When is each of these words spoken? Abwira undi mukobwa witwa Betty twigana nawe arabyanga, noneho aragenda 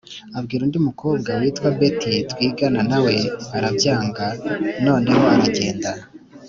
Abwira 0.37 0.61
undi 0.63 0.79
mukobwa 0.87 1.29
witwa 1.41 1.67
Betty 1.79 2.13
twigana 2.31 2.81
nawe 2.89 3.15
arabyanga, 3.55 4.25
noneho 4.85 5.23
aragenda 5.33 5.91